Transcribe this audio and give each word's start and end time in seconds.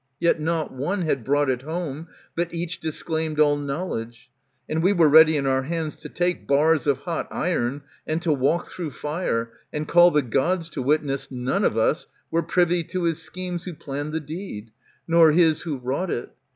Yet 0.19 0.39
not 0.39 0.73
one 0.73 1.03
Had 1.03 1.19
it 1.19 1.23
brought 1.23 1.61
home, 1.61 2.07
but 2.35 2.51
each 2.51 2.79
disclaimed 2.79 3.39
all 3.39 3.55
knowledge; 3.55 4.31
And 4.67 4.81
we 4.81 4.93
were 4.93 5.07
ready 5.07 5.37
in 5.37 5.45
our 5.45 5.61
hands 5.61 5.95
to 5.97 6.09
take 6.09 6.47
Bars 6.47 6.87
of 6.87 6.97
hot 7.01 7.27
iron, 7.29 7.83
and 8.07 8.19
to 8.23 8.33
walk 8.33 8.67
through 8.67 8.89
fire, 8.89 9.51
And 9.71 9.87
call 9.87 10.09
the 10.09 10.23
Gods 10.23 10.69
to 10.69 10.81
witness 10.81 11.29
none 11.29 11.63
of 11.63 11.77
us 11.77 12.07
Were 12.31 12.41
privy 12.41 12.83
to 12.85 13.03
his 13.03 13.21
schemes 13.21 13.65
who 13.65 13.75
planned 13.75 14.11
the 14.11 14.19
deed, 14.19 14.71
Nor 15.07 15.33
his 15.33 15.61
who 15.61 15.77
wrought 15.77 16.09
it. 16.09 16.31